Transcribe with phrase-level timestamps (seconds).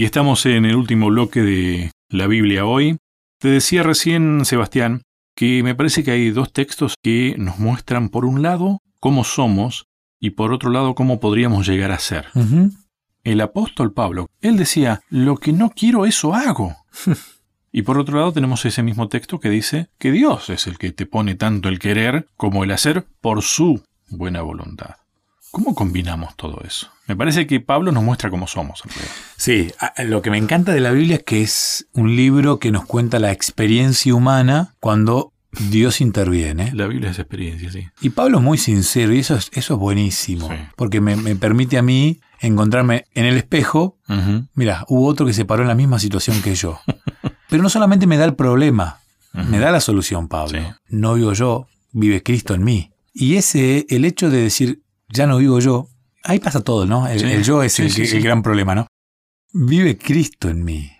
[0.00, 2.96] Y estamos en el último bloque de la Biblia hoy.
[3.38, 5.02] Te decía recién, Sebastián,
[5.36, 9.88] que me parece que hay dos textos que nos muestran, por un lado, cómo somos
[10.18, 12.28] y por otro lado, cómo podríamos llegar a ser.
[13.24, 16.76] El apóstol Pablo, él decía, lo que no quiero, eso hago.
[17.70, 20.92] y por otro lado tenemos ese mismo texto que dice que Dios es el que
[20.92, 24.99] te pone tanto el querer como el hacer por su buena voluntad.
[25.50, 26.88] ¿Cómo combinamos todo eso?
[27.06, 28.82] Me parece que Pablo nos muestra cómo somos.
[29.36, 32.86] Sí, lo que me encanta de la Biblia es que es un libro que nos
[32.86, 35.32] cuenta la experiencia humana cuando
[35.70, 36.72] Dios interviene.
[36.72, 37.88] La Biblia es experiencia, sí.
[38.00, 41.82] Y Pablo es muy sincero y eso es, eso es buenísimo, porque me, permite a
[41.82, 43.98] mí encontrarme en el espejo.
[44.54, 46.78] Mira, hubo otro que se paró en la misma situación que yo.
[47.48, 49.00] Pero no solamente me da el problema,
[49.32, 50.76] me da la solución, Pablo.
[50.88, 52.92] No vivo yo, vive Cristo en mí.
[53.12, 55.88] Y ese, el hecho de decir, ya no vivo yo,
[56.24, 57.06] ahí pasa todo, ¿no?
[57.06, 58.86] El, yo es el, gran problema, ¿no?
[59.52, 60.90] Vive Cristo en mí.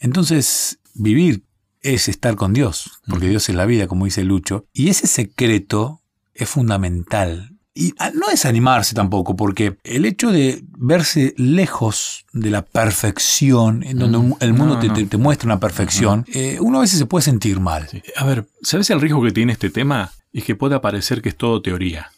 [0.00, 1.44] Entonces, vivir
[1.80, 6.02] es estar con Dios, porque Dios es la vida, como dice Lucho, y ese secreto
[6.34, 7.52] es fundamental.
[7.78, 13.82] Y ah, no es animarse tampoco, porque el hecho de verse lejos de la perfección,
[13.82, 17.60] en donde el mundo te, muestra una perfección, eh, uno a veces se puede sentir
[17.60, 17.86] mal.
[18.16, 20.10] A ver, ¿sabes el riesgo que tiene este tema?
[20.32, 22.10] Es que pueda parecer que es todo teoría.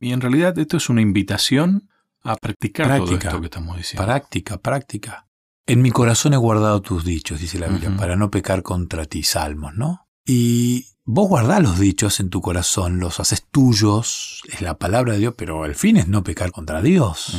[0.00, 1.88] Y en realidad esto es una invitación
[2.22, 4.04] a practicar todo esto que estamos diciendo.
[4.04, 5.26] Práctica, práctica.
[5.66, 9.22] En mi corazón he guardado tus dichos, dice la Biblia, para no pecar contra ti,
[9.22, 10.06] Salmos, ¿no?
[10.24, 15.20] Y vos guardás los dichos en tu corazón, los haces tuyos, es la palabra de
[15.20, 17.36] Dios, pero el fin es no pecar contra Dios.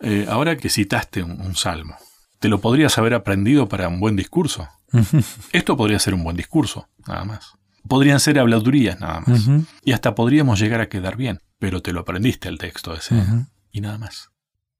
[0.00, 1.96] Eh, ahora que citaste un, salmo,
[2.38, 4.68] te lo podrías haber aprendido para un buen discurso.
[5.52, 7.54] Esto podría ser un buen discurso, nada más.
[7.88, 9.48] Podrían ser habladurías, nada más.
[9.84, 13.14] Y hasta podríamos llegar a quedar bien pero te lo aprendiste el texto ese.
[13.70, 14.30] Y nada más.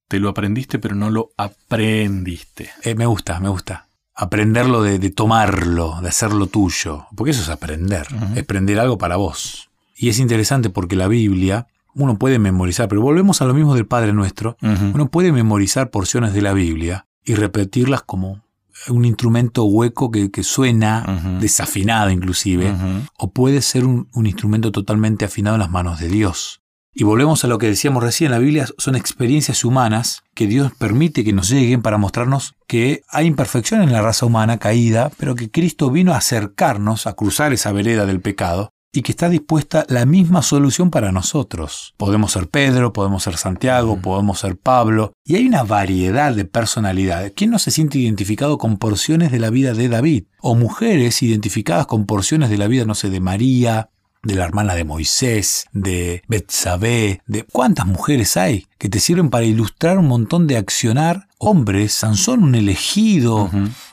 [0.09, 2.71] Te lo aprendiste, pero no lo aprendiste.
[2.83, 3.87] Eh, me gusta, me gusta.
[4.15, 7.07] Aprenderlo de, tomarlo, de hacerlo tuyo.
[7.15, 8.09] Porque eso es aprender.
[8.35, 9.71] Es aprender algo para vos.
[9.95, 13.87] Y es interesante porque la Biblia, uno puede memorizar, pero volvemos a lo mismo del
[13.87, 14.57] Padre Nuestro.
[14.61, 18.41] Uno puede memorizar porciones de la Biblia y repetirlas como
[18.89, 22.73] un instrumento hueco que, suena desafinado inclusive,
[23.19, 26.63] o puede ser un, instrumento totalmente afinado en las manos de Dios.
[26.93, 31.23] Y volvemos a lo que decíamos recién, la Biblia son experiencias humanas que Dios permite
[31.23, 35.51] que nos lleguen para mostrarnos que hay imperfección en la raza humana caída, pero que
[35.51, 40.05] Cristo vino a acercarnos, a cruzar esa vereda del pecado, y que está dispuesta la
[40.05, 41.95] misma solución para nosotros.
[41.97, 47.33] Podemos ser Pedro, podemos ser Santiago, podemos ser Pablo, y hay una variedad de personalidades.
[47.37, 50.25] ¿Quién no se siente identificado con porciones de la vida de David?
[50.41, 53.91] O mujeres identificadas con porciones de la vida, no sé, de María,
[54.23, 59.45] de la hermana de Moisés, de Betsabé, de cuántas mujeres hay que te sirven para
[59.45, 61.29] ilustrar un montón de accionar.
[61.39, 63.51] Hombres, Sansón, un elegido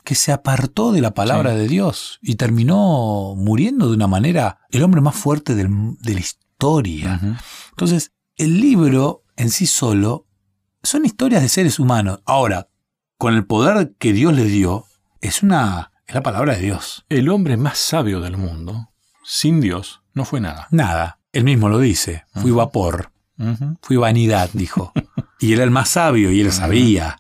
[0.07, 4.81] que se apartó de la palabra de Dios y terminó muriendo de una manera el
[4.83, 7.19] hombre más fuerte de la historia.
[7.71, 10.25] Entonces, el libro en sí solo
[10.81, 12.21] son historias de seres humanos.
[12.25, 12.69] Ahora,
[13.17, 14.85] con el poder que Dios le dio,
[15.19, 17.05] es una es la palabra de Dios.
[17.09, 18.91] El hombre más sabio del mundo,
[19.25, 20.69] sin Dios, no fue nada.
[20.71, 21.19] Nada.
[21.33, 22.23] Él mismo lo dice.
[22.31, 23.11] Fui vapor.
[23.81, 24.93] Fui vanidad, dijo.
[25.41, 27.19] y él era el más sabio y él sabía.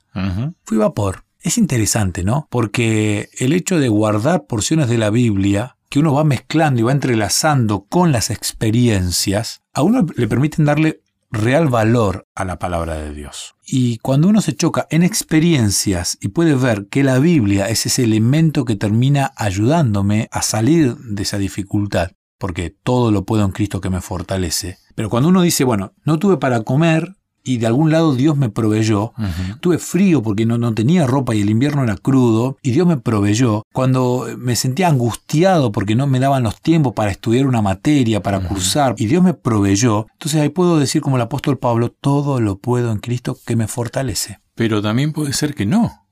[0.63, 1.26] Fui vapor.
[1.47, 2.45] Es interesante, ¿no?
[2.51, 6.91] Porque el hecho de guardar porciones de la Biblia que uno va mezclando y va
[6.91, 10.99] entrelazando con las experiencias, a uno le permiten darle
[11.31, 13.55] real valor a la palabra de Dios.
[13.65, 18.03] Y cuando uno se choca en experiencias y puede ver que la Biblia es ese
[18.03, 23.79] elemento que termina ayudándome a salir de esa dificultad, porque todo lo puedo en Cristo
[23.79, 24.79] que me fortalece.
[24.95, 27.15] Pero cuando uno dice, bueno, no tuve para comer
[27.47, 29.13] y de algún lado Dios me proveyó,
[29.61, 32.97] tuve frío porque no, no tenía ropa y el invierno era crudo y Dios me
[32.97, 38.21] proveyó, cuando me sentía angustiado porque no me daban los tiempos para estudiar una materia,
[38.21, 42.41] para cursar, y Dios me proveyó, entonces ahí puedo decir como el apóstol Pablo, todo
[42.41, 44.39] lo puedo en Cristo que me fortalece.
[44.55, 46.05] Pero también puede ser que no.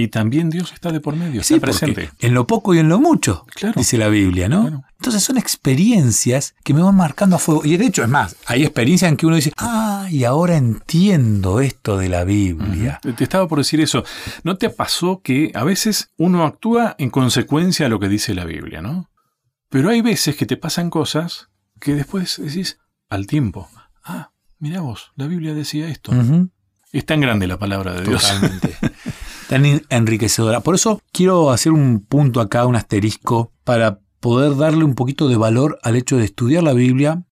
[0.00, 2.10] Y también Dios está de por medio, está presente.
[2.20, 3.44] En lo poco y en lo mucho,
[3.76, 4.82] dice la Biblia, ¿no?
[4.96, 7.66] Entonces son experiencias que me van marcando a fuego.
[7.66, 11.60] Y de hecho, es más, hay experiencias en que uno dice, ah, y ahora entiendo
[11.60, 12.98] esto de la Biblia.
[13.02, 14.02] Te estaba por decir eso.
[14.42, 18.46] ¿No te pasó que a veces uno actúa en consecuencia a lo que dice la
[18.46, 19.10] Biblia, ¿no?
[19.68, 22.78] Pero hay veces que te pasan cosas que después decís
[23.10, 23.68] al tiempo,
[24.02, 26.12] ah, mira vos, la Biblia decía esto.
[26.90, 28.22] Es tan grande la palabra de Dios.
[28.22, 28.76] Totalmente.
[29.50, 30.60] tan enriquecedora.
[30.60, 35.36] Por eso quiero hacer un punto acá, un asterisco, para poder darle un poquito de
[35.36, 37.24] valor al hecho de estudiar la Biblia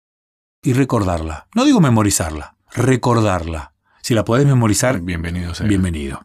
[0.63, 1.47] y recordarla.
[1.55, 3.75] No digo memorizarla, recordarla.
[4.01, 5.53] Si la podés memorizar, bienvenido.
[5.63, 6.23] Bienvenido.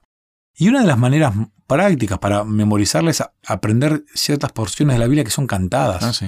[0.55, 1.33] Y una de las maneras
[1.67, 6.03] prácticas para memorizarles es aprender ciertas porciones de la Biblia que son cantadas.
[6.03, 6.27] Ah, sí.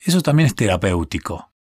[0.00, 1.52] Eso también es terapéutico.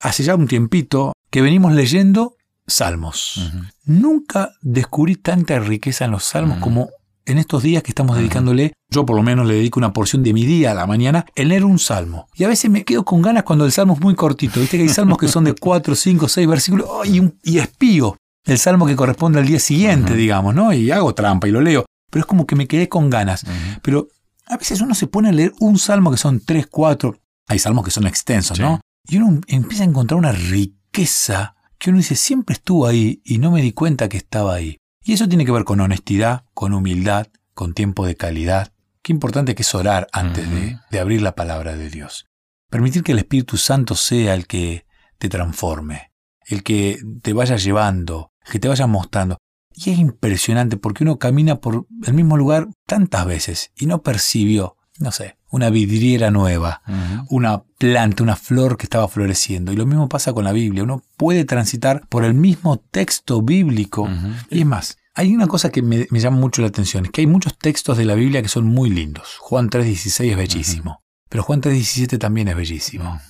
[0.00, 2.37] Hace ya un tiempito que venimos leyendo
[2.68, 3.50] salmos.
[3.84, 6.90] Nunca descubrí tanta riqueza en los salmos como
[7.26, 8.72] en estos días que estamos dedicándole.
[8.90, 11.48] Yo por lo menos le dedico una porción de mi día a la mañana en
[11.48, 12.28] leer un salmo.
[12.36, 14.60] Y a veces me quedo con ganas cuando el salmo es muy cortito.
[14.60, 17.04] Viste que hay salmos que son de 4, 5, 6 versículos ¡oh!
[17.04, 18.16] y, un- y espío
[18.46, 20.72] el salmo que corresponde al día siguiente, digamos, ¿no?
[20.72, 21.84] Y hago trampa y lo leo.
[22.10, 23.44] Pero es como que me quedé con ganas.
[23.82, 24.08] Pero
[24.46, 27.18] a veces uno se pone a leer un salmo que son tres, cuatro.
[27.46, 28.62] Hay salmos que son extensos, Sí.
[28.62, 28.80] ¿no?
[29.06, 33.50] Y uno empieza a encontrar una riqueza que uno dice, siempre estuvo ahí y no
[33.50, 34.78] me di cuenta que estaba ahí.
[35.02, 38.72] Y eso tiene que ver con honestidad, con humildad, con tiempo de calidad.
[39.02, 42.26] Qué importante que es orar antes de, de abrir la palabra de Dios.
[42.68, 44.84] Permitir que el Espíritu Santo sea el que
[45.18, 46.12] te transforme,
[46.46, 49.38] el que te vaya llevando, el que te vaya mostrando.
[49.72, 54.76] Y es impresionante porque uno camina por el mismo lugar tantas veces y no percibió,
[54.98, 56.82] no sé, una vidriera nueva,
[57.30, 59.72] una planta, una flor que estaba floreciendo.
[59.72, 60.82] Y lo mismo pasa con la Biblia.
[60.82, 64.08] Uno puede transitar por el mismo texto bíblico.
[64.50, 67.22] Y es más, hay una cosa que me, me llama mucho la atención, es que
[67.22, 69.36] hay muchos textos de la Biblia que son muy lindos.
[69.40, 73.20] Juan 3.16 es bellísimo, pero Juan 3.17 también es bellísimo.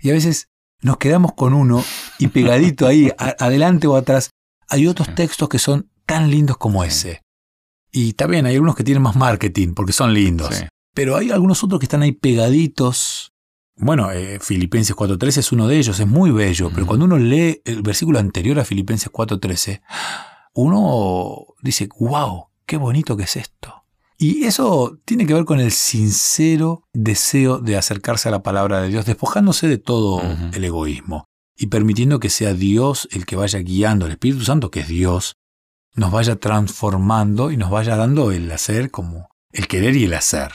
[0.00, 0.48] Y a veces
[0.82, 1.82] nos quedamos con uno
[2.18, 4.30] y pegadito ahí, a- adelante o atrás,
[4.68, 7.22] hay otros textos que son tan lindos como ese.
[7.90, 10.54] Y está bien, hay algunos que tienen más marketing porque son lindos.
[10.54, 10.64] Sí.
[10.98, 13.32] Pero hay algunos otros que están ahí pegaditos.
[13.76, 17.62] Bueno, eh, Filipenses 4.13 es uno de ellos, es muy bello, pero cuando uno lee
[17.64, 19.80] el versículo anterior a Filipenses 4.13,
[20.54, 23.84] uno dice, wow, qué bonito que es esto.
[24.16, 28.88] Y eso tiene que ver con el sincero deseo de acercarse a la palabra de
[28.88, 30.20] Dios, despojándose de todo
[30.52, 34.80] el egoísmo y permitiendo que sea Dios el que vaya guiando, el Espíritu Santo, que
[34.80, 35.36] es Dios,
[35.94, 40.52] nos vaya transformando y nos vaya dando el hacer como el querer y el hacer.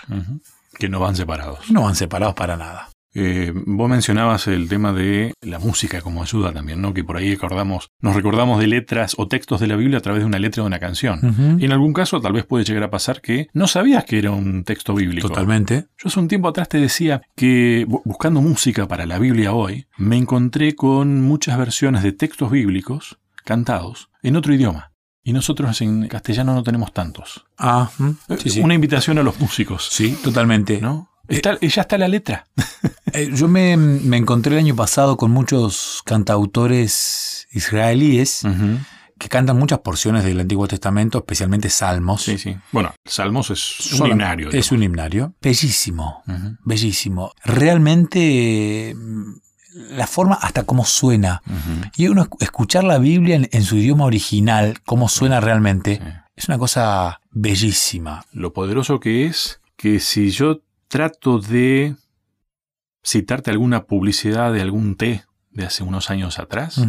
[0.78, 1.70] Que no van separados.
[1.72, 2.90] No van separados para nada.
[3.16, 6.96] Eh, vos mencionabas el tema de la música como ayuda también, ¿no?
[6.96, 10.22] Que por ahí recordamos, nos recordamos de letras o textos de la Biblia a través
[10.24, 11.58] de una letra de una canción.
[11.60, 14.32] Y en algún caso tal vez puede llegar a pasar que no sabías que era
[14.32, 15.28] un texto bíblico.
[15.28, 15.86] Totalmente.
[16.00, 19.86] Yo hace un tiempo atrás te decía que bu- buscando música para la Biblia hoy,
[19.96, 24.92] me encontré con muchas versiones de textos bíblicos cantados en otro idioma.
[25.24, 27.46] Y nosotros en castellano no tenemos tantos.
[27.58, 28.10] Ah, mm,
[28.40, 28.60] sí, sí.
[28.62, 29.88] Una invitación a los músicos.
[29.90, 30.82] Sí, totalmente.
[30.82, 31.10] ¿No?
[31.28, 32.48] Está, ya está la letra.
[33.16, 38.42] Eh, yo me, me encontré el año pasado con muchos cantautores israelíes
[39.20, 42.24] que cantan muchas porciones del Antiguo Testamento, especialmente salmos.
[42.24, 42.58] Sí, sí.
[42.72, 44.50] Bueno, Salmos es un himnario.
[44.50, 45.36] Es un himnario.
[45.42, 46.24] Bellísimo.
[46.66, 47.34] Bellísimo.
[47.44, 48.96] Realmente
[49.76, 51.42] la forma hasta cómo suena.
[51.98, 56.12] Y uno esc- escuchar la Biblia en, en su idioma original, cómo suena realmente, Sí.
[56.36, 58.26] es una cosa bellísima.
[58.34, 61.96] Lo poderoso que es que si yo trato de
[63.04, 66.82] citarte alguna publicidad de algún té de hace unos años atrás,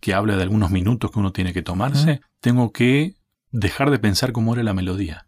[0.00, 3.14] que habla de algunos minutos que uno tiene que tomarse, tengo que
[3.50, 5.26] dejar de pensar cómo era la melodía.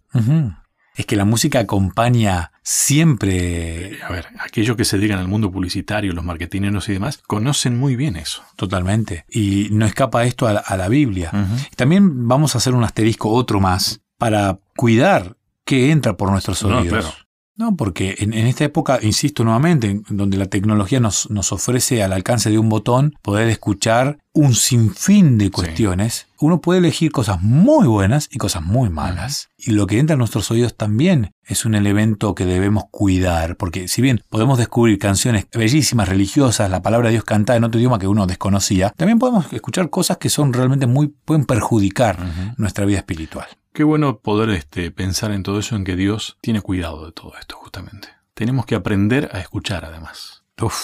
[0.94, 6.12] Es que la música acompaña siempre A ver, aquellos que se dedican al mundo publicitario,
[6.12, 8.42] los marketineros y demás, conocen muy bien eso.
[8.56, 9.24] totalmente.
[9.28, 11.30] Y no escapa esto a la, a la Biblia.
[11.76, 16.78] También vamos a hacer un asterisco, otro más, para cuidar que entra por nuestros No,
[16.80, 16.88] oídos.
[17.04, 17.16] claro.
[17.62, 22.02] No, porque en, en esta época, insisto nuevamente, en donde la tecnología nos, nos ofrece
[22.02, 27.40] al alcance de un botón poder escuchar un sinfín de cuestiones, uno puede elegir cosas
[27.40, 29.50] muy buenas y cosas muy malas.
[29.56, 33.86] Y lo que entra en nuestros oídos también es un elemento que debemos cuidar, porque
[33.86, 38.00] si bien podemos descubrir canciones bellísimas, religiosas, la palabra de Dios cantada en otro idioma
[38.00, 42.18] que uno desconocía, también podemos escuchar cosas que son realmente muy, pueden perjudicar
[42.56, 43.46] nuestra vida espiritual.
[43.72, 47.32] Qué bueno poder este, pensar en todo eso, en que Dios tiene cuidado de todo
[47.40, 48.08] esto, justamente.
[48.34, 50.44] Tenemos que aprender a escuchar, además.
[50.60, 50.76] Uf,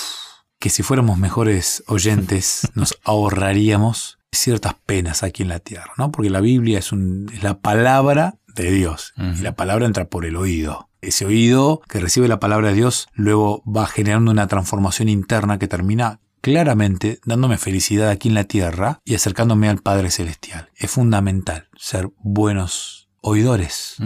[0.59, 6.11] que si fuéramos mejores oyentes nos ahorraríamos ciertas penas aquí en la tierra, ¿no?
[6.13, 10.25] Porque la Biblia es, un- es la palabra de Dios y la palabra entra por
[10.25, 10.89] el oído.
[11.01, 15.69] Ese oído que recibe la palabra de Dios luego va generando una transformación interna que
[15.69, 20.71] termina claramente dándome felicidad aquí en la tierra y acercándome al Padre Celestial.
[20.77, 23.97] Es fundamental ser buenos oidores,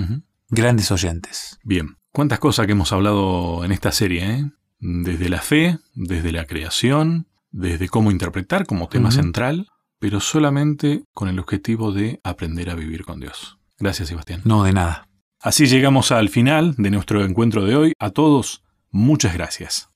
[0.48, 1.58] grandes oyentes.
[1.62, 4.50] Bien, cuántas cosas que hemos hablado en esta serie, ¿eh?
[4.80, 9.68] Desde la fe, desde la creación, desde cómo interpretar como tema central,
[10.00, 13.58] pero solamente con el objetivo de aprender a vivir con Dios.
[13.78, 14.40] Gracias, Sebastián.
[14.44, 15.08] No de nada.
[15.38, 17.92] Así llegamos al final de nuestro encuentro de hoy.
[17.98, 19.91] A todos, muchas gracias.